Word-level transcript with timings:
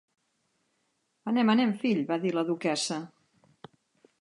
Anem, 1.31 1.51
anem, 1.55 1.73
fill!, 1.83 2.01
va 2.13 2.17
dir 2.25 2.33
la 2.39 2.45
duquessa. 2.51 2.99